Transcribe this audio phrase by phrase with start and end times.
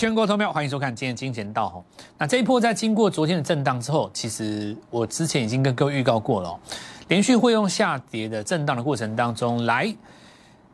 [0.00, 1.84] 全国投票，欢迎收看今天金钱道吼。
[2.16, 6.58] 那这一波在经过昨天的震荡之后，其实我之前已经跟各位预告过了，
[7.08, 9.94] 连续会用下跌的震荡的过程当中来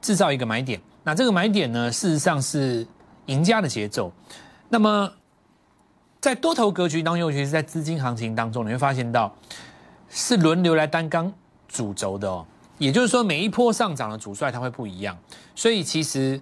[0.00, 0.80] 制造一个买点。
[1.02, 2.86] 那这个买点呢，事实上是
[3.24, 4.12] 赢家的节奏。
[4.68, 5.12] 那么
[6.20, 9.34] 在多头格局当中，尤其是在资金行情当中，你会发现到
[10.08, 11.32] 是轮流来担纲
[11.66, 12.46] 主轴的哦。
[12.78, 15.18] 也就是说，每一波上涨的主帅它会不一样，
[15.56, 16.40] 所以其实。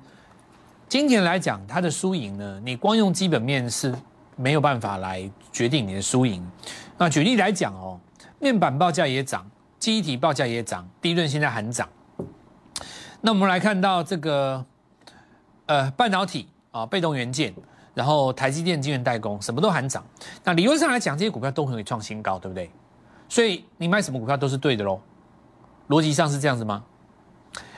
[0.94, 3.92] 今天来讲，它的输赢呢，你光用基本面是
[4.36, 6.48] 没有办法来决定你的输赢。
[6.96, 7.98] 那举例来讲哦，
[8.38, 9.44] 面板报价也涨，
[9.80, 11.88] 记忆体报价也涨，低润现在还涨。
[13.20, 14.64] 那我们来看到这个，
[15.66, 17.52] 呃，半导体啊，被动元件，
[17.92, 20.06] 然后台积电晶圆代工，什么都喊涨。
[20.44, 22.70] 那理论上来讲，这些股票都可以创新高，对不对？
[23.28, 25.00] 所以你买什么股票都是对的喽。
[25.88, 26.84] 逻辑上是这样子吗？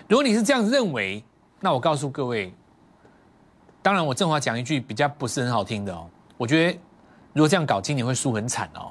[0.06, 1.25] 如果你是这样认为，
[1.61, 2.53] 那我告诉各位。
[3.87, 6.11] 当然，我正话讲一句比较不是很好听的哦。
[6.37, 6.79] 我觉得
[7.33, 8.91] 如果这样搞，今年会输很惨哦。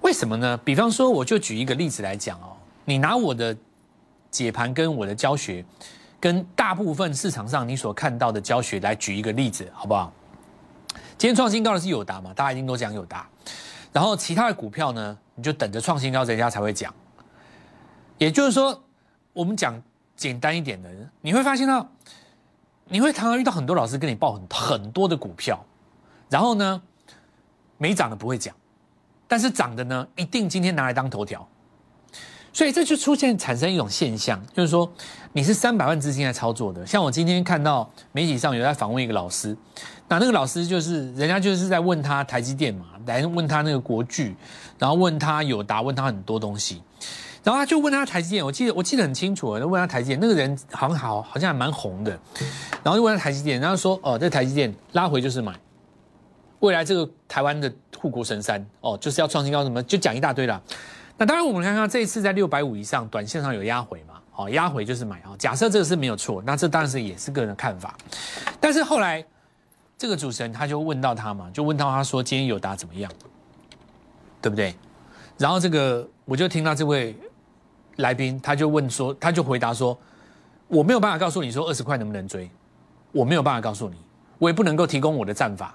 [0.00, 0.56] 为什么呢？
[0.64, 2.56] 比方说，我就举一个例子来讲哦。
[2.86, 3.54] 你拿我的
[4.30, 5.62] 解盘跟我的教学，
[6.18, 10.10] 跟大部分市场上你所看到的教学来举一个例子，好不好？
[11.18, 12.32] 今天创新高的是友达嘛？
[12.32, 13.28] 大家一定都讲友达。
[13.92, 16.90] 然后其他的股票呢，你就等着创新高，人家才会讲。
[18.16, 18.82] 也就是说，
[19.34, 19.78] 我们讲
[20.16, 20.88] 简单一点的，
[21.20, 21.86] 你会发现到。
[22.92, 25.64] 你会常常遇到很多老师跟你报很很多的股票，
[26.28, 26.82] 然后呢，
[27.78, 28.54] 没涨的不会讲，
[29.26, 31.48] 但是涨的呢，一定今天拿来当头条，
[32.52, 34.92] 所以这就出现产生一种现象，就是说
[35.32, 39.56] 你是三百万资金来操作的，像我今天看到媒体上有在访问一个老师，
[40.06, 44.36] 那那个老师就是人家就是在问他台积电嘛，来问他那个国巨，
[44.78, 46.82] 然后问他友达，问他很多东西。
[47.44, 52.16] 然后他就问他台积电，我记得我记得很清楚，就问他台积电，那个人好像好好像还蛮红的，
[52.84, 55.52] 然后就问他台积电，然后说哦，这台积电拉回就是买，
[56.60, 60.62] 未来这个台湾的护国神山哦，就是要创新高什么，就讲一大堆了。
[61.18, 65.34] 那当然我们看看这一次在六百五以上，短线上有压回嘛，哦，压回就是买啊。
[65.36, 67.96] 假设这个是没有错，那这当然是也是个人的看法。
[68.60, 69.24] 但是后来
[69.98, 73.10] 这个主持人他就问到他嘛，就问到他说今天有达怎么样，
[74.40, 74.72] 对不对？
[75.38, 77.16] 然后这个我就听到这位。
[77.96, 79.96] 来宾他就问说，他就回答说，
[80.68, 82.50] 我没有办法告诉你说二十块能不能追，
[83.12, 83.96] 我没有办法告诉你，
[84.38, 85.74] 我也不能够提供我的战法。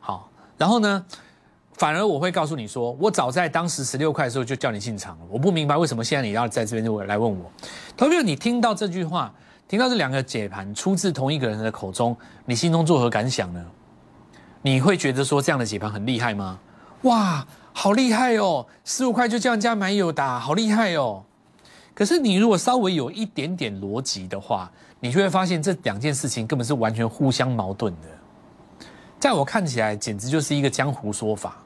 [0.00, 1.04] 好，然后呢，
[1.74, 5.24] 反而我会告诉你说，我早在当时十六块的时候就叫你进场了。
[5.28, 7.50] 我不明白为什么现在你要在这边就来问我。
[7.96, 9.32] 投票，你听到这句话，
[9.68, 13.64] 听到这两个解盘出自同一个人的口中，你心中作何感想呢？
[14.62, 16.58] 你会觉得说这样的解盘很厉害吗？
[17.02, 18.66] 哇，好厉害哦！
[18.84, 21.22] 十五块就叫人家买友达，好厉害哦！
[21.96, 24.70] 可是你如果稍微有一点点逻辑的话，
[25.00, 28.08] 你就会发现这两件事情根本是完全互相矛盾的。
[29.18, 31.56] 在我看起来，简直就是一个江湖说法。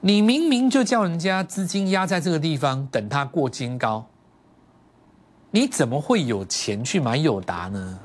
[0.00, 4.06] 你明明就叫人家资金压在这个地方，等它过金高，
[5.50, 7.98] 你怎么会有钱去买友达呢？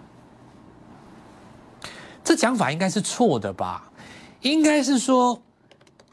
[2.21, 3.89] 这讲法应该是错的吧？
[4.41, 5.41] 应该是说，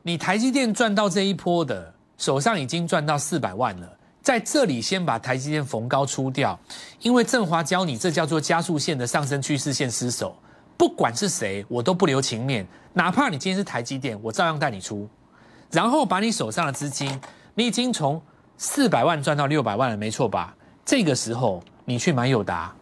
[0.02, 3.97] 你台积电赚到这一波的，手上已经赚到四百万了。
[4.28, 6.58] 在这里先把台积电逢高出掉，
[7.00, 10.36] 因为振华教你这叫做加速线的上升趋势线失守，
[10.76, 15.08] 不管是谁，我都不留情面，哪怕你今天是台积电，我照样带你出，
[15.70, 17.18] 然后把你手上的资金，
[17.54, 18.20] 你已经从
[18.58, 20.54] 四百万赚到六百万了，没错吧？
[20.84, 22.76] 这个时候你去买友达，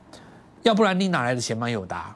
[0.65, 2.13] 要不然你哪来的钱买友达？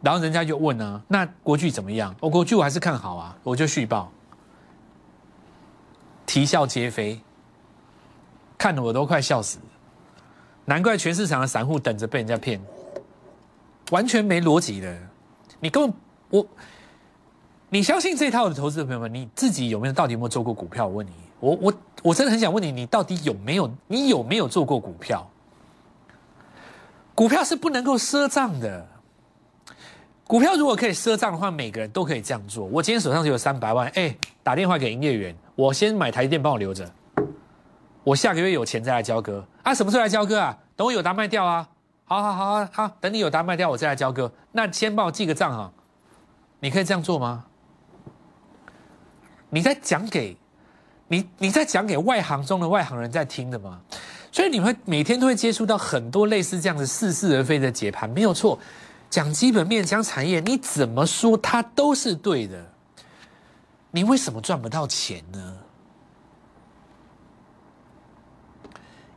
[0.00, 2.12] 然后人家就问呢，那国巨怎么样？
[2.18, 4.10] 我国巨我还是看好啊，我就续报。
[6.32, 7.20] 啼笑皆非，
[8.56, 9.64] 看得我都快笑死了。
[10.64, 12.58] 难怪全市场的散户等着被人家骗，
[13.90, 14.96] 完全没逻辑的。
[15.60, 15.94] 你根本
[16.30, 16.46] 我，
[17.68, 20.86] 你相信这套的投资的朋友们，你自己有没有到底有没有做过股票？
[20.86, 23.70] 我问你，我我我真的很想问你，你到底有没有？
[23.86, 25.28] 你有没有做过股票？
[27.14, 28.88] 股票是不能够赊账的。
[30.32, 32.64] 股票如果可以赊账的话，每个人都可以这样做。
[32.64, 35.36] 我今天手上只有三百万，哎，打电话给营业员。
[35.54, 36.90] 我先买台电，帮我留着。
[38.02, 39.74] 我下个月有钱再来交割啊！
[39.74, 40.56] 什么时候来交割啊？
[40.74, 41.68] 等我有单卖掉啊！
[42.06, 44.32] 好好好好，等你有单卖掉，我再来交割。
[44.52, 45.70] 那先帮我记个账哈。
[46.60, 47.44] 你可以这样做吗？
[49.50, 50.34] 你在讲给
[51.08, 53.82] 你你在讲给外行中的外行人在听的吗？
[54.30, 58.58] 所以你会每天都会接触到很多类似这样子似是而非的解盘，没有错。
[59.12, 62.66] 讲基本面，讲产业，你怎么说它都是对的。
[63.90, 65.58] 你为什么赚不到钱呢？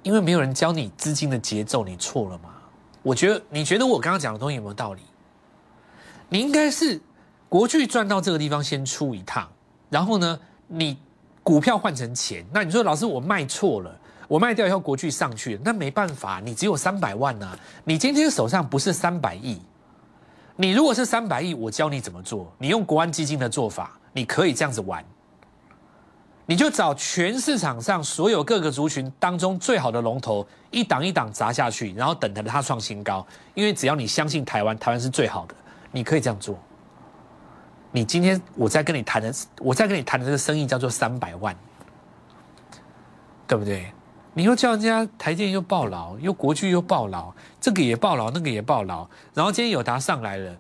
[0.04, 2.50] 因为没有人教你资金的节奏，你错了吗？
[3.04, 5.02] 我觉得，你觉得我刚刚讲的东西有没有道理？
[6.28, 7.00] 你应该是
[7.48, 9.50] 国巨赚到这个地方先出一趟，
[9.90, 10.38] 然后呢，
[10.68, 10.98] 你
[11.42, 12.46] 股票换成钱。
[12.52, 17.58] 那你说老师我卖错了，我卖掉以后国巨上去，那没办法，你只有三百万呐。
[17.86, 19.62] 你今天手上不是三百亿，
[20.56, 22.52] 你如果是三百亿，我教你怎么做。
[22.58, 25.04] 你用国安基金的做法，你可以这样子玩。
[26.46, 33.26] 你就找全市场上所有各个族群当中最好的龙头，一档一档砸下去，然后等着它创新高。
[33.56, 35.56] 因为只要你相信台湾，台湾是最好的，
[35.92, 36.58] 你可以这样做。
[37.92, 41.56] 你今天我在跟你谈的，我在跟你谈的这个生意叫做三百万，
[43.48, 43.92] 对不对？
[44.36, 49.08] 你又叫人家台电又爆牢，又国巨又爆牢，这个也爆牢，那个也爆牢。
[49.34, 50.58] 然后今天友达上来了，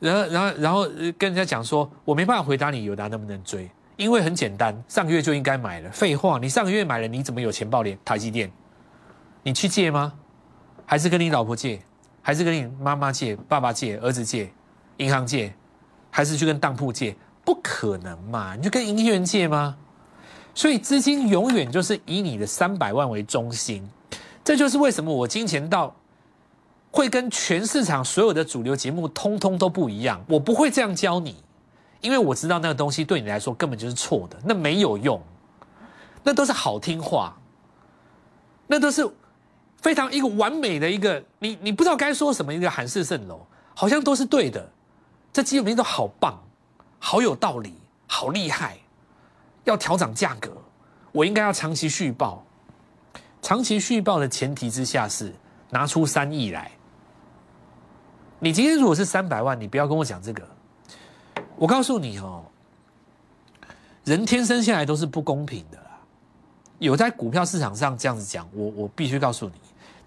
[0.00, 0.82] 然后然后然后
[1.16, 3.70] 跟人家讲说，我没办法回答你友达能不能追。
[3.96, 5.90] 因为很简单，上个月就应该买了。
[5.90, 8.50] 废话，你上个月买了，你怎么有钱爆连台积电？
[9.44, 10.12] 你去借吗？
[10.84, 11.80] 还是跟你老婆借？
[12.22, 14.50] 还是跟你妈妈借、爸爸借、儿子借、
[14.96, 15.54] 银行借？
[16.10, 17.14] 还是去跟当铺借？
[17.44, 18.56] 不可能嘛！
[18.56, 19.76] 你就跟营业员借吗？
[20.54, 23.88] 所以资金永远就是以你的三百万为中心。
[24.44, 25.94] 这就是为什么我金钱到
[26.90, 30.24] 会跟全市场所有的主流节目通通都不一样。
[30.28, 31.36] 我不会这样教你。
[32.00, 35.22] 因为我知道那个东西对你来说根本就是错的，那没有用，
[36.24, 37.38] 那都是好听话，
[38.66, 39.08] 那都是
[39.76, 44.68] 非常一个完美的一个，你你不知道该说什么一个海市蜃楼，好像都是对的，
[45.32, 46.36] 这基本面都好棒，
[46.98, 47.72] 好有道理，
[48.08, 48.76] 好厉害，
[49.64, 50.50] 要调涨价格，
[51.12, 52.44] 我应该要长期续报，
[53.40, 55.32] 长期续报的前提之下是
[55.70, 56.70] 拿出三亿来，
[58.38, 60.42] 你今天如果是三百万，你不要跟我讲这个。
[61.56, 62.44] 我告诉你哦，
[64.04, 65.98] 人天生下来都是不公平的啦。
[66.78, 69.54] 有在股票市场上这样子讲，我我必须告诉你，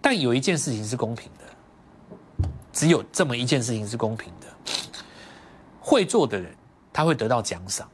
[0.02, 4.48] 但有一件事情是公平的，只有这么一件事情是公平的。
[5.80, 6.54] 会做的人
[6.92, 7.90] 他会得到奖赏，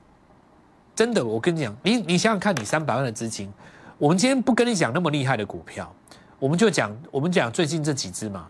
[0.96, 1.26] 真的。
[1.26, 3.52] 我跟你讲，你你想想看，你三百万的资金，
[3.98, 5.94] 我们今天不跟你讲那么厉害的股票，
[6.40, 8.48] 我们就讲我们讲最近这几只嘛。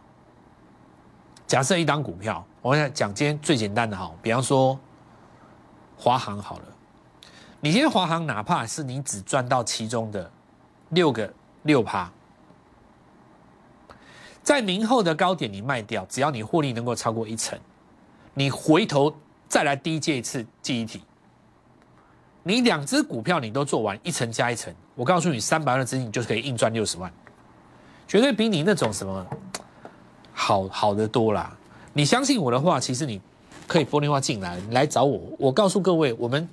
[1.47, 4.79] 假设一档股票，我讲讲今天最简单的哈，比方说。
[6.03, 6.65] 华航好了，
[7.59, 10.31] 你今天华航哪怕是你只赚到其中的
[10.89, 12.11] 六个六趴，
[14.41, 17.59] 在明后的高点你卖掉，只要你获利能够超过一成，
[18.33, 19.15] 你回头
[19.47, 21.03] 再来低借一次记忆体，
[22.43, 27.11] 你两只股票你都做完一层加一层，我告诉你三百万资金你就可以硬赚六十万，
[28.07, 29.25] 绝对比你那种什么
[30.33, 31.55] 好好的多啦。
[31.93, 33.21] 你相信我的话，其实你。
[33.67, 35.21] 可以拨电话进来，来找我。
[35.39, 36.45] 我告诉各位，我们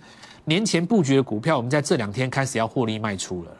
[0.45, 3.51] 年前布局的股票，我们在这两天开始要获利卖出了。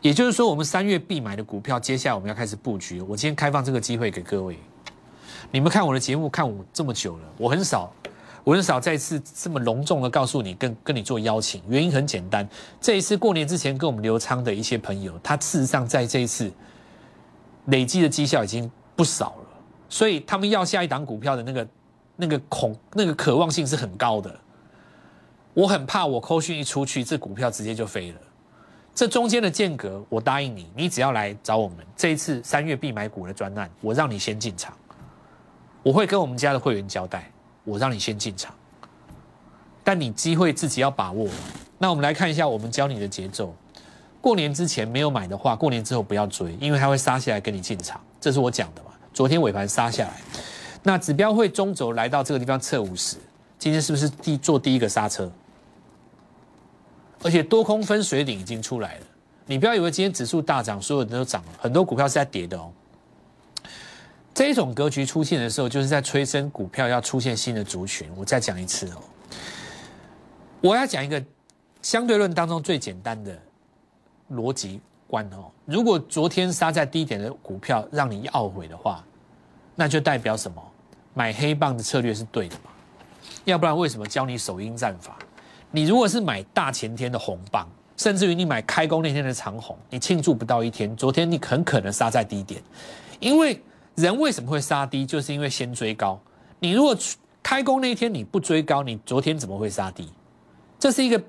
[0.00, 3.02] 也就是说，我们三月必买的股票，接下来我们要开始布局。
[3.02, 4.58] 我今天开放这个机会给各位。
[5.50, 7.92] 你们看我的节目看我这么久了，我很少，
[8.46, 11.60] 我很少再次这么隆重的告诉你，跟跟你做邀请。
[11.66, 12.48] 原因很简单，
[12.80, 16.48] 这一次过年之前跟我们留仓的一些朋友，他事实上在这一次
[17.64, 19.48] 累积的绩效已经不少了，
[19.88, 21.66] 所以他们要下一档股票的那个。
[22.18, 24.34] 那个恐那个渴望性是很高的，
[25.52, 28.18] 我很怕我扣讯一出去，这股票直接就飞了。
[28.94, 34.74] 这中间的间隔，我答应你，你只要来找我们这一次三月必买股的专案，我让你先进场。
[35.82, 37.30] 我会跟我们家的会员交代，
[37.66, 38.54] 我让你先进场，
[39.84, 41.28] 但你机会自己要把握。
[41.76, 43.54] 那我们来看一下我们教你的节奏。
[44.22, 48.90] 过年之前没有买的话，过年之后不要追，因为它会杀下来跟你进场，这是我讲的嘛。
[49.12, 50.20] 昨天尾盘杀下来。
[50.82, 53.16] 那指标会中轴来到这个地方测五十，
[53.58, 55.30] 今天是不是第做第一个刹车？
[57.22, 59.06] 而且多空分水岭已经出来了，
[59.46, 62.70] 你不要以为今天指数大涨，所有人都涨了，很多股票是在跌的哦。
[64.36, 68.06] 这种格局出现的时候，就是在催生股票要出现新的族群。
[68.14, 69.00] 我再讲一次哦，
[70.60, 71.24] 我要讲一个
[71.80, 73.34] 相对论当中最简单的
[74.32, 75.50] 逻辑观哦。
[75.64, 79.02] 如果昨天杀在低点的股票让你懊悔的话，
[79.74, 80.62] 那就代表什么？
[81.14, 82.70] 买黑棒的策略是对的嘛？
[83.46, 85.16] 要不然为什么教你首因战法？
[85.70, 87.66] 你如果是买大前天的红棒，
[87.96, 92.62] 甚至于你买开工那天的长红，你庆祝不到一天，昨天你很可能杀在低点。
[93.18, 93.58] 因为
[93.96, 95.04] 人为什么会杀低？
[95.04, 96.20] 就是因为先追高。
[96.60, 96.96] 你如果
[97.42, 100.08] 开工那一天你不追高，你昨天怎么会杀低？
[100.78, 101.20] 这是一个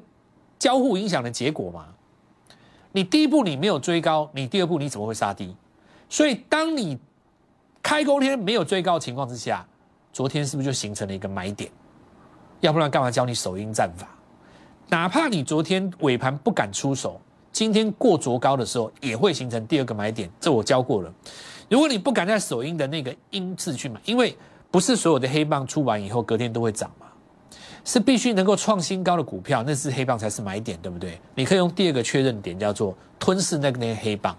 [0.59, 1.85] 交互影响的结果嘛？
[2.91, 5.55] 你第一步你没有追高，你第二步你怎么会杀低？
[6.07, 6.97] 所以当你
[7.81, 9.65] 开工天没有追高的情况之下。
[10.13, 11.69] 昨天是不是就形成了一个买点？
[12.61, 14.07] 要不然干嘛教你首因战法？
[14.89, 17.21] 哪怕你昨天尾盘不敢出手，
[17.51, 20.27] 今天过卓高的时候也会形成第二个买点。
[20.39, 21.13] 这我教过了。
[21.69, 24.37] 如果你不敢在首因的那个因字去买，因为
[24.71, 27.07] 不是所有的黑棒出完以后隔天都会涨嘛？
[27.83, 31.19] 是必须能够创新高的股票，那是黑棒才是买点，对不对？
[31.35, 34.37] 你可以用第二个确认点叫做吞噬那个那黑棒，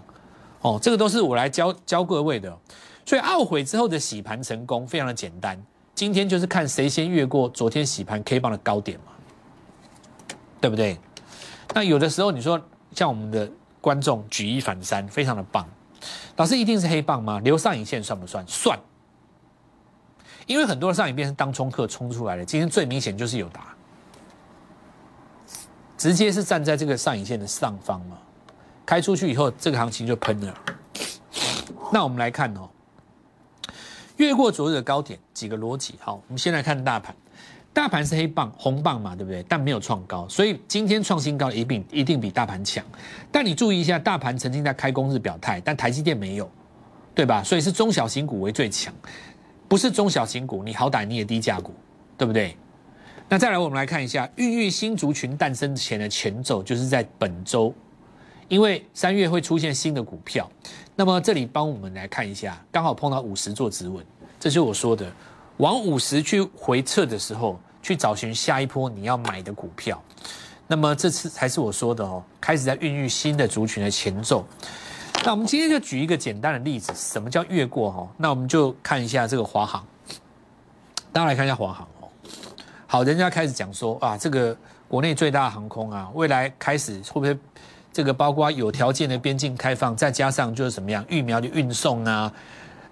[0.61, 2.55] 哦，这个都是我来教教各位的。
[3.05, 5.59] 所以懊悔之后的洗盘成功非常的简单，
[5.95, 9.13] 今天就是看谁先越过昨天洗盘 K 棒的高点嘛，
[10.61, 10.99] 对不对？
[11.73, 12.61] 那有的时候你说
[12.93, 13.49] 像我们的
[13.81, 15.67] 观众举一反三，非常的棒。
[16.35, 17.39] 老师一定是黑棒吗？
[17.43, 18.45] 留上影线算不算？
[18.47, 18.79] 算。
[20.47, 23.75] 因为很多上影线是当冲客冲出来的，今天最明显就是有达，
[25.95, 28.17] 直接是站在这个上影线的上方嘛，
[28.83, 30.53] 开出去以后，这个行情就喷了。
[31.91, 32.67] 那我们来看哦，
[34.17, 35.99] 越过昨日的高点，几个逻辑。
[36.01, 37.15] 好，我们先来看大盘，
[37.79, 39.41] 大盘是黑棒红棒嘛，对不对？
[39.47, 42.83] 但没有创高，所以今天创新高一定一定比大盘强。
[43.31, 46.51] 但你注意一下，大盘曾经在开工日表态，但台积电没有，
[47.15, 47.41] 对吧？
[47.41, 48.93] 所以是中小型股为最强。
[49.69, 51.73] 不是中小型股，你好歹你也低价股，
[52.17, 52.57] 对不对？
[53.29, 57.73] 那再来，我们来看一下孕育新族群诞生前的前奏，就是在本周，
[58.49, 60.51] 因为三月会出现新的股票。
[60.97, 64.05] 那么这里帮我们来看一下，刚好碰到五十做指纹，
[64.37, 65.09] 这是我说的，
[65.55, 70.01] 往五十去回撤的时候，去找寻下一波你要买的股票。
[70.67, 74.45] 那么这次才是我说的哦，开始在孕育新的族群的前奏。
[75.25, 78.07] 那我们今天就举一个简单的例子，什么叫越过哈？
[78.17, 79.83] 那我们就看一下这个华航，
[81.11, 82.07] 大家来看一下华航哦。
[82.87, 84.55] 好，人家开始讲说啊，这个
[84.87, 87.37] 国内最大的航空啊，未来开始会不会
[87.91, 92.31] 这个包括有条件的边境开放，再加上就是怎么样疫苗的运送啊，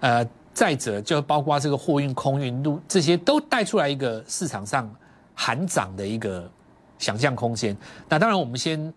[0.00, 0.26] 呃，
[0.58, 4.92] 再者就包括这个货运、空运、路这些都带出来一个市场上
[5.32, 6.50] 喊涨的一个
[6.98, 7.76] 想象空间。
[8.08, 8.92] 那当然，我们先。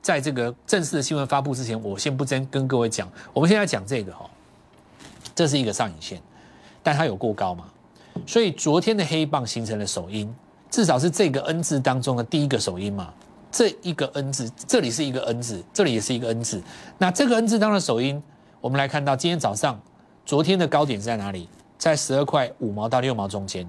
[0.00, 3.10] 在这个正式的新闻发布之前，我先不跟跟各位讲。
[3.34, 4.30] 我们现在讲这个哈，
[5.34, 6.22] 这是一个上影线，
[6.84, 7.64] 但它有过高嘛？
[8.24, 10.32] 所以昨天的黑棒形成了首阴，
[10.70, 13.12] 至少是这个 N 字当中的第一个首阴嘛。
[13.50, 16.62] 这一个 N 字，这里是一个 N 字，这里也是一个 N 字。
[16.96, 18.22] 那这个 N 字当的首阴，
[18.60, 19.78] 我们来看到今天早上，
[20.28, 21.48] 昨天的高点在哪里？
[21.78, 23.66] 在十二块五毛到六毛中间。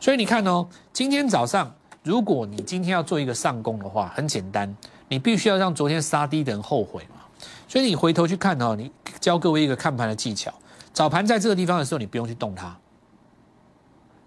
[0.00, 4.76] 所以你看哦，今天早上，如果你今天要做一个上攻的话，很简单。
[5.06, 7.20] 你必须要让昨天杀低的人后悔嘛？
[7.68, 8.90] 所以你回头去看哦，你
[9.20, 10.52] 教各位一个看盘的技巧。
[10.92, 12.76] 早盘在这个地方的时候，你不用去动它，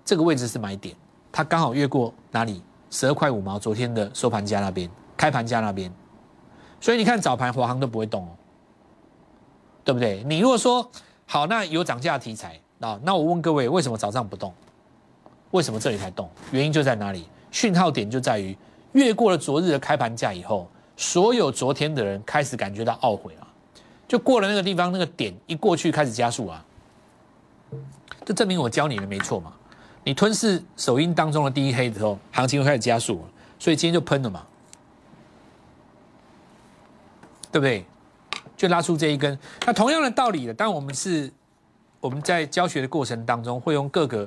[0.05, 0.95] 这个位置是买点，
[1.33, 2.63] 它刚好越过哪里？
[2.91, 5.93] 十二块五毛，昨天的收盘价那边，开盘价那边。
[6.79, 8.29] 所以你看早盘华航都不会动哦，
[9.83, 10.23] 对不对？
[10.23, 10.89] 你如果说
[11.33, 14.53] 好，那有涨价题材啊，那我问各位，为什么早上不动？
[15.49, 16.29] 为什么这里才动？
[16.51, 17.27] 原因就在哪里？
[17.49, 18.55] 讯号点就在于。
[18.91, 23.47] 越过了昨日的开盘价以后，所有昨天的人开始感觉到懊悔了，
[24.07, 26.63] 就过了那个地方，那个点一过去开始加速啊，
[28.23, 29.51] 这证明我教你的没错嘛。
[30.03, 34.45] 你吞噬首音当中的第一黑之后，行情会开始加速了，所以今天就喷了嘛，
[37.51, 37.83] 对不对？
[38.63, 39.37] 就拉出这一根。
[39.65, 41.29] 那同样的道理的，当我们是
[41.99, 44.25] 我们在教学的过程当中，会用各个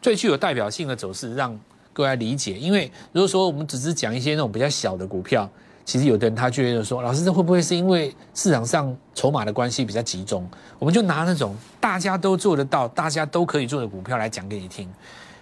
[0.00, 1.58] 最具有代表性的走势让。
[1.92, 5.48] 各位来理解，因为如果说我们只是讲一些那种比较小的股票，
[5.82, 10.46] 其实有的人他觉得说，老师这会不会是因为市场上筹码的关系比较集中？
[10.78, 14.92] 我们就拿那种大家都做得到、大家都可以做的股票来讲给你听。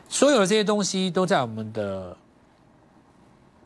[0.09, 2.17] 所有的这些东西都在我们的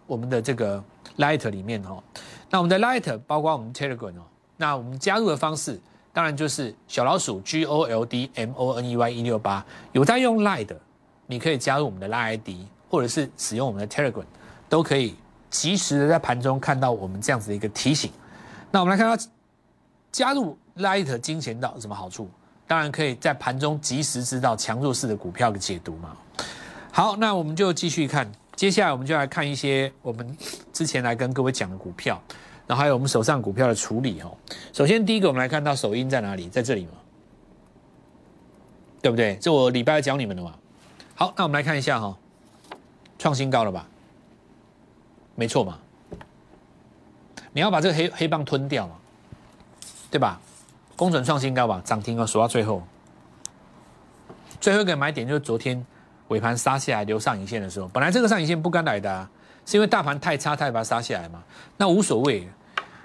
[0.07, 0.83] 我们的这个
[1.19, 2.03] Light 里面哦。
[2.49, 4.25] 那我们的 Light 包括我们 Telegram 哦。
[4.59, 5.81] 那我们加入的方式
[6.13, 10.79] 当然就是小老鼠 G O L D M O N E Y 一六八，有在用 Light 的，
[11.27, 12.51] 你可以加入我们的 Light ID。
[12.91, 14.25] 或者是使用我们的 Telegram，
[14.67, 15.15] 都可以
[15.51, 18.11] 及时的在盘中看到我们这样子的一个提醒。
[18.71, 19.25] 那我们来看到
[20.11, 22.31] 加入 Light 金钱道有什么好处？
[22.67, 26.17] 当然可以在盘中及时知道强弱势的股票的解读嘛。
[26.91, 30.35] 好，那我们就继续看，接下来我们就来看一些我们
[30.73, 32.19] 之前来跟各位讲的股票，
[32.69, 34.37] 然后还有我们手上股票的处理哦。
[34.73, 36.49] 首先第一个，我们来看到首音在哪里？
[36.49, 36.93] 在这里嘛，
[39.03, 39.37] 对不对？
[39.41, 40.55] 这我礼拜要教你们的嘛。
[41.17, 42.17] 好，那我们来看一下哈。
[43.19, 43.85] 创新高了吧？
[45.35, 45.79] 没错嘛，
[47.53, 48.95] 你要把这个黑黑棒吞掉嘛，
[50.11, 50.41] 对吧？
[50.95, 52.83] 工准创新高吧，涨停哦，数到最后，
[54.61, 55.85] 最后一个买点就是昨天
[56.29, 59.29] 尾盘杀下来留上影线的时候，本来这个上影线不该来的，
[59.65, 61.43] 是因为大盘太差，太把它杀下来嘛。
[61.77, 62.49] 那无所谓，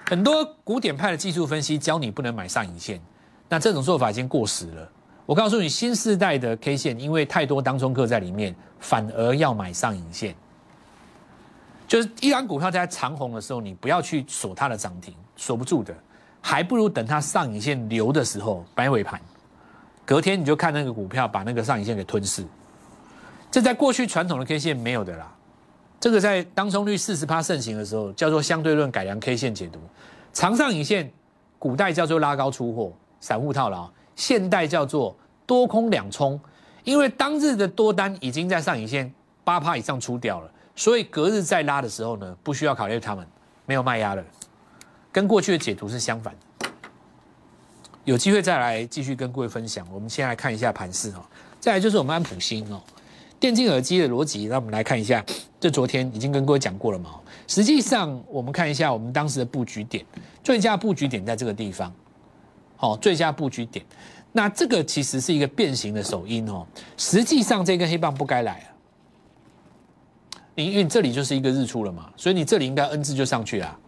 [0.06, 3.00] 很多古典派的技术分析教你不能买上影线，
[3.48, 4.88] 那这种做法已经过时了。
[5.26, 10.34] 我告诉你，新时代的 K 线，因为太多当中客在里面，反而要买上影线。
[11.88, 15.94] 就是一张股票在长红的时候，你不要去锁它的涨停，锁不住的，
[16.42, 19.18] 还不如等它上影线留的时候摆尾盘。
[20.04, 22.44] 隔天你就看那个股票把那个上影线给吞噬，
[23.50, 25.33] 这在过去传统的 K 线没有的啦。
[26.04, 29.80] 这个在当冲率四十趴盛行的时候，叫做相对论改良 K 线解读。
[30.34, 31.10] 长上影线，
[31.58, 36.38] 古代叫做拉高出货，散户套牢；现代叫做多空两冲，
[36.82, 39.10] 因为当日的多单已经在上影线
[39.44, 43.26] 八趴以上出掉了，所以隔日再拉的时候呢，不需要考虑他们
[43.64, 44.22] 没有卖压了，
[45.10, 46.68] 跟过去的解读是相反的。
[48.04, 49.88] 有机会再来继续跟各位分享。
[49.90, 51.24] 我们先来看一下盘势哦，
[51.58, 52.82] 再来就是我们安普星哦。
[53.40, 55.24] 电竞耳机的逻辑，让我们来看一下。
[55.60, 57.10] 这昨天已经跟各位讲过了嘛？
[57.46, 60.04] 实际上，我们看一下我们当时的布局点，
[60.42, 61.92] 最佳布局点在这个地方。
[62.76, 63.84] 好，最佳布局点。
[64.32, 66.66] 那这个其实是一个变形的手音哦。
[66.96, 68.66] 实际上，这根黑棒不该来啊。
[70.54, 73.78] 你因为这里就是一个日出了嘛，所以你这里应该 N 字就上去啊，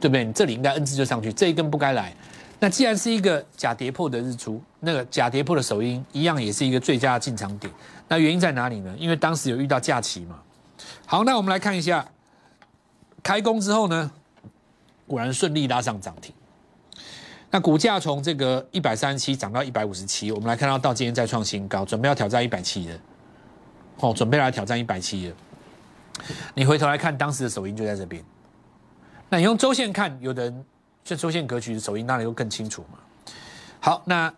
[0.00, 0.24] 对不对？
[0.24, 2.14] 你这里应该 N 字就上去，这一根不该来。
[2.62, 7.72] 那既然是一个假跌破的日出，那个假跌破的首音一样也是一个最佳进场点。
[8.06, 8.94] 那原因在哪里呢？
[8.98, 10.38] 因为当时有遇到假期嘛。
[11.06, 12.06] 好，那我们来看一下，
[13.22, 14.10] 开工之后呢，
[15.06, 16.34] 果然顺利拉上涨停。
[17.50, 22.98] 那股价从这个一百三十七涨到一百五十七，我们来看到到今天再创新高，准备要挑战一百七了。
[24.00, 25.36] 哦，准备来挑战一百七了。
[26.54, 28.22] 你回头来看当时的首音就在这边。
[29.30, 30.64] 那你用周线看，有的人。
[31.10, 32.98] 这周线格局的手音当然又更清楚嘛。
[33.80, 34.32] 好，那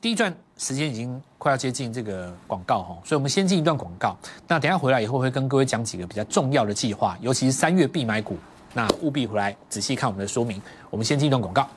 [0.00, 4.16] 第一段时间已经快要接近这个广告哈，所以我们先进一段广告。
[4.48, 8.38] 那等下回来以后会跟各位讲几个比较重要的计划，尤其是三月必买股，
[8.72, 10.62] 那务必回来仔细看我们的说明。
[10.88, 11.68] 我们先进一段广告。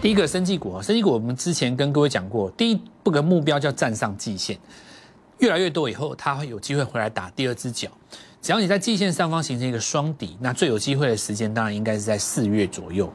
[0.00, 4.56] 第一个生技股，生技股我们之前跟各位讲过，第一步的目标叫站上季线。
[5.38, 7.88] 越来越多以后，它会有机会回来打第二只脚。
[8.40, 13.12] 只要你在季线上方形成一个双底，那最有机会的时间当然应该是在四月左右。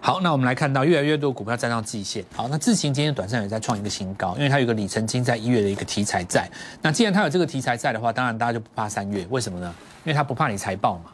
[0.00, 2.24] 好，那我们来看到越来越多股票站上季线。
[2.34, 6.50] 好，那智行今天短线也在创一个新高，因为它有个里程金在一月的一个题材在。
[6.82, 9.26] 那既然它有这个题材在的话，当然大家就不怕三月。
[9.30, 9.74] 为什么呢？
[10.04, 11.10] 因为它不怕你财报嘛，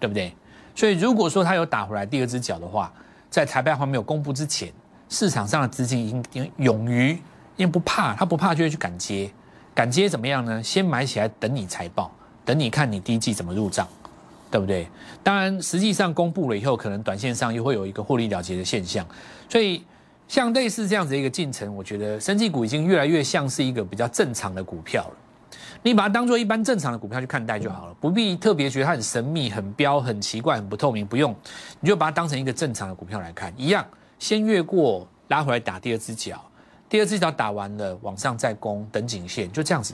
[0.00, 0.34] 对不对？
[0.74, 2.90] 所以如果说它有打回来第二只脚的话，
[3.28, 4.72] 在财报还没有公布之前，
[5.08, 7.10] 市场上的资金已经勇于，
[7.56, 9.30] 因为不怕，他不怕就会去敢接。
[9.74, 10.62] 敢接怎么样呢？
[10.62, 12.10] 先买起来，等你财报，
[12.44, 13.86] 等你看你第一季怎么入账，
[14.50, 14.86] 对不对？
[15.22, 19.04] 当然，实际上公布了以后，可能短线上又会有一个获利了结的现象。
[19.48, 19.84] 所以，
[20.28, 25.16] 像类似这样子一个进程，我觉得生技股已经越来越像是一个比较正常的股票了。
[25.82, 31.34] 你把它当做一般正常的股票去看待就好了，不必特别觉得它很神秘、很标、很奇怪、很不透明，不用，
[31.80, 33.84] 你就把它当成一个正常的股票来看，一样，
[34.18, 36.42] 先越过拉回来打第二只脚。
[36.94, 39.92] 第二只脚打完了，往上再攻，等颈线，就这样子。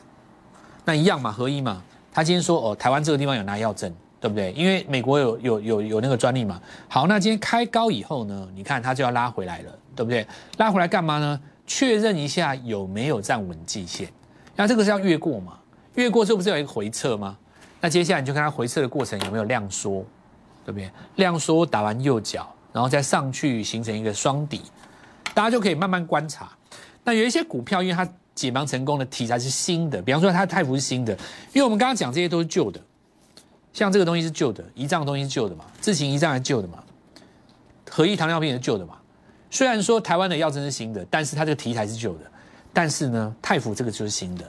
[0.84, 1.82] 那一样嘛，合一嘛。
[2.12, 4.52] 他今天说哦，台湾这个地方有拿药证，对不对？
[4.52, 6.60] 因为美国有有有有那个专利嘛。
[6.88, 10.26] 好，那今天开高以后呢，你看它就要拉回来了，对不对？
[10.58, 11.40] 拉回来干嘛呢？
[11.66, 14.06] 确认一下有没有站稳季线。
[14.54, 15.54] 那这个是要越过嘛？
[15.94, 17.34] 越过这不是有一个回撤吗？
[17.80, 20.04] 那接下来你就看它回撤的过程有没有量缩，
[20.66, 20.90] 对不对？
[21.16, 24.60] 量缩打完右脚，然后再上去形成一个双底，
[25.32, 26.46] 大家就可以慢慢观察。
[27.04, 31.12] 那有一些股票，因为它解盲成功的题材是新的，比方说它泰福是新的，
[31.52, 32.80] 因为我们刚刚讲这些都是旧的，
[33.72, 36.82] 像这个东西是旧的，胰脏东西是旧的嘛，自行胰脏是旧的嘛，
[37.90, 38.96] 合一糖尿病也是旧的嘛。
[39.50, 42.30] 虽然说台湾的药真是新的，但是它这个题材是旧的，
[42.72, 44.48] 但是呢，泰福这个就是新的，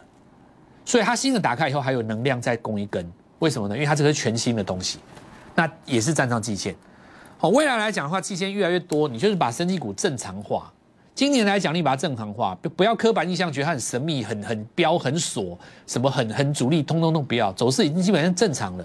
[0.86, 3.76] 所以它新的打开以后还有能量再供一根，为什么呢？
[3.76, 5.00] 因为它这个是全新的东西，
[5.56, 6.76] 那也是站上季线。
[7.38, 10.72] 好，未来来讲的话，季线越来越多，你就是把生技股正常化。
[11.22, 15.56] 今年来讲，你把它正常化，不不要刻板印象，觉得它很神秘、很很标、很锁，
[15.86, 17.54] 什么很很主力，通通都不要。
[17.54, 18.84] 走势已经基本上正常了。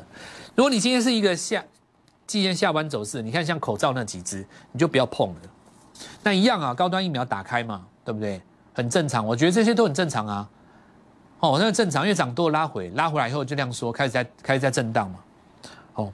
[0.55, 1.64] 如果你今天是一个下，
[2.27, 5.37] 今天下班走势，你看像口罩那几只，你就不要碰了。
[6.22, 8.38] 那一样啊，高端疫苗打开嘛，对不对？
[8.75, 10.46] 很正常，我觉得这些都很正常啊。
[11.40, 15.18] 哦，那正常，因为涨多拉回，拉回来以后就这样说，开始在开始在震荡嘛。
[15.94, 16.12] 哦，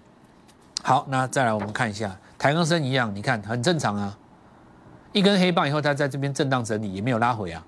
[0.84, 4.16] 好，那再来我们看一下台钢生一样，你看很正常啊。
[5.12, 7.64] 一根黑棒以后，它在这边震荡整理，也没有拉回啊。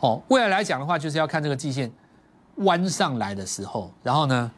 [0.00, 1.90] 哦，未来来讲的话，就是要看这个季线
[2.56, 4.50] 弯上来的时候，然后呢，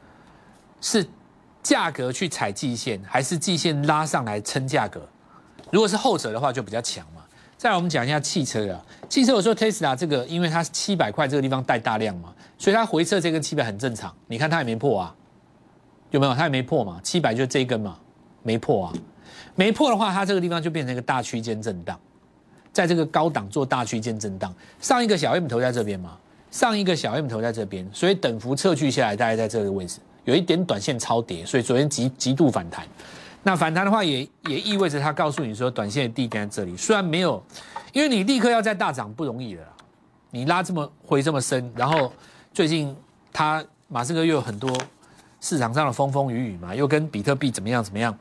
[0.80, 1.06] 是
[1.62, 5.00] 价格去踩季线，还是季线拉上来撑价格？
[5.70, 7.22] 如果是后者的话，就比较强嘛。
[7.56, 8.80] 再来，我们讲一下汽车啊。
[9.08, 14.14] 汽车我说 Tesla 这个，因为它七百块这个地方带大量嘛，所以它回撤这根七百很正常。
[14.26, 15.14] 你看它也没破啊，
[16.10, 16.34] 有没有？
[16.34, 17.98] 它也没破嘛，七百就这一根嘛，
[18.42, 18.92] 没破啊。
[19.58, 21.98] 没破的话，它这个地方就变成一个大区间震荡，
[22.72, 24.54] 在这个高档做大区间震荡。
[24.80, 26.16] 上一个小 M 头在这边嘛，
[26.48, 32.86] 上一个小 M 头在这边，所以等幅测距下来大概在这个位置，有一点短线超跌，所以昨天极极度反弹。
[33.42, 36.76] 那反弹的话，也也意味着它告诉你说，短线的地点在这里。
[36.76, 37.42] 虽然没有，
[37.92, 39.64] 因为你立刻要在大涨不容易了，
[40.30, 42.12] 你拉这么回这么深，然后
[42.54, 42.94] 最近
[43.32, 44.70] 它马斯克又有很多
[45.40, 48.16] 市场上的风风雨雨嘛，又跟比特币怎么样怎么样。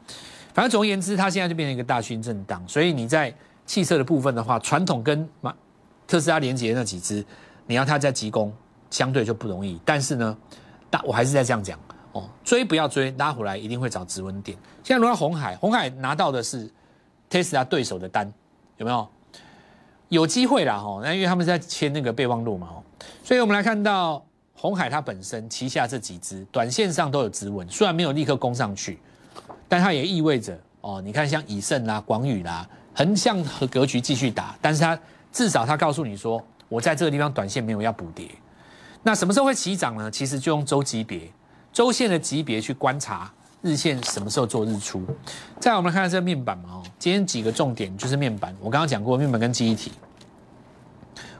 [0.57, 2.67] 反正总而言之，它现在就变成一个大区震荡。
[2.67, 3.31] 所以你在
[3.67, 5.53] 汽车的部分的话，传统跟马
[6.07, 7.23] 特斯拉连接那几只，
[7.67, 8.51] 你要它在急攻，
[8.89, 9.79] 相对就不容易。
[9.85, 10.35] 但是呢，
[10.89, 11.79] 大我还是在这样讲
[12.11, 12.27] 哦。
[12.43, 14.57] 追不要追，拉回来一定会找止稳点。
[14.83, 16.67] 现在轮到红海，红海拿到的是
[17.29, 18.33] Tesla 对手的单，
[18.77, 19.07] 有没有？
[20.09, 22.69] 有机会啦，哈，那因为他们在签那个备忘录嘛，
[23.23, 28.97] 所以我们来看到红海它本身旗下这几只，短线上都有止稳，虽然没有立刻攻上去，
[29.67, 34.97] 但它也意味着哦，你看像以盛啦、广宇啦，横向和格局继续打，但是它
[35.31, 38.29] 至少它告诉你说，我在这个地方短线没有要补跌。
[39.03, 40.09] 那什么时候会起涨呢？
[40.11, 41.29] 其实就用周级别。
[41.71, 45.05] 周线的级别去观察日线什么时候做日出。
[45.59, 48.55] 再我们看看这个面板嘛，哦，今天几个重点就是面板。
[48.59, 49.91] 我刚刚讲过面板跟记忆体，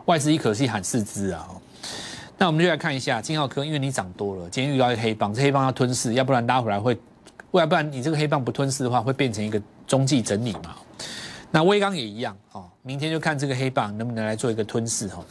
[0.06, 1.48] 外资一可惜喊四支啊。
[2.38, 6.96] 那我们就来看一下金浩科，因为你涨多了，今天遇到一个黑棒，这黑棒要吞噬，要不然拉回来会，
[7.52, 10.76] 不然不然你这个黑棒不吞噬的话，会变成一个中继整理嘛。
[11.52, 15.24] 那威刚也一样哦，明天就看这个黑棒能不能来做一个吞噬哈。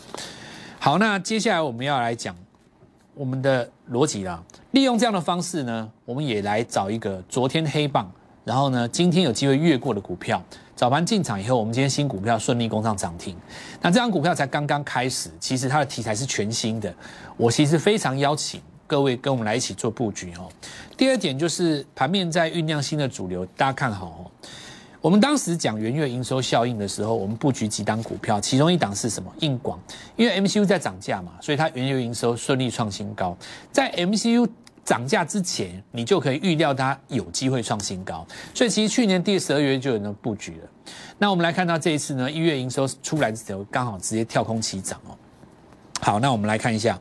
[0.79, 2.35] 好，那接下来我们要来讲。
[3.19, 8.13] 我们的逻辑啦，利用这样的方式呢，我们也来找一个昨天黑棒，
[8.45, 13.35] 然后呢，今天有机会越过的股票，早盘进场以后，我们今天新股票顺利攻上涨停。
[13.81, 16.95] 那这张股票才刚刚开始，其实它的题材是全新的，
[17.39, 20.49] 我其实非常邀请各位跟我们来一起做布局哦。
[20.97, 24.31] 第二点就是盘面在酝酿新的主流，大家看好哦。
[25.01, 29.33] 我们当时讲元月营收效应的时候，我们布局几档股票，其中一档是什么？
[29.39, 29.79] 硬广，
[30.17, 33.37] 因为 MCU 在涨价嘛，所以它元月营收顺利创新高。
[33.71, 34.49] 在 MCU
[34.85, 38.27] 涨价之前，你就可以预料它有机会创新高。
[38.53, 40.69] 所以其实去年第十二月就有人布局了。
[41.19, 45.17] 那我们来看到这一次呢，一月营收出来的时候，刚好直接跳空起涨哦。
[46.01, 46.99] 好，那我们来看一下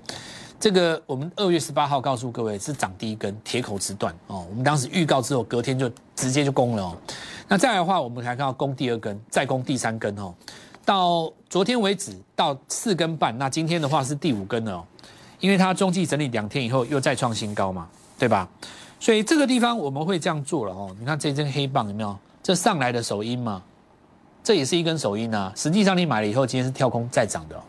[0.60, 4.46] 这个，我们二月十八号告诉各位是涨第一根铁口直断哦。
[4.50, 6.98] 我们当时预告之后，隔天就直接就攻了哦。
[7.48, 10.34] 那再来的话，我们还看到攻第二根，再攻第三根哦。
[10.84, 13.38] 到昨天为止，到四根半。
[13.38, 14.86] 那今天的话是第五根了哦，
[15.40, 17.88] 因为它中继整理两天以后又再创新高嘛，
[18.18, 18.48] 对吧？
[19.00, 20.96] 所以这个地方我们会这样做了哦。
[21.00, 22.18] 你看这根黑棒有没有？
[22.42, 23.62] 这上来的首音嘛，
[24.44, 25.52] 这也是一根首音啊。
[25.56, 27.56] 实际上你买了以后，今天是跳空再涨的。
[27.56, 27.62] 哦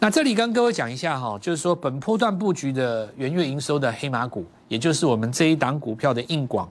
[0.00, 6.70] 那这里跟各位讲一下哈，就是说本波段布局的元月营收的黑马股，也就是我们这一档股票的硬广。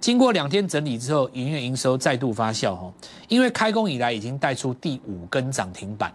[0.00, 2.92] 经过两天整理之后，营业营收再度发酵哈，
[3.28, 6.12] 因为开工以来已经带出第五根涨停板。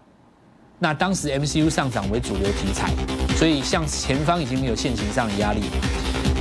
[0.78, 2.92] 那当时 MCU 上涨为主流题材，
[3.36, 5.62] 所以向前方已经没有现行上的压力。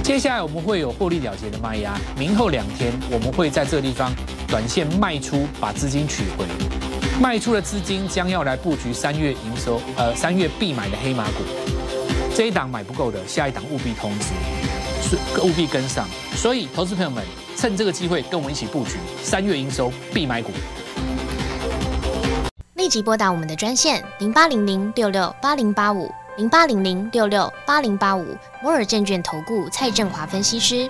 [0.04, 4.14] 接下来我们会有获利了结的卖压，明后两天我们会在这个地方
[4.50, 6.79] 短线卖出，把资金取回。
[7.22, 11.44] 卖出的资金将要来布局三月营收，呃，三月必买的黑马股。
[12.34, 14.28] 这一档买不够的，下一档务必通知。
[15.42, 17.22] 务必跟上，所以投资朋友们
[17.58, 20.54] 趁这个机会跟我们一起布局三月营收必买股。
[22.76, 30.90] 立即拨打我们的专线零八零零六六八零八五零八零零六六八零八五摩尔证券投顾蔡振华分析师。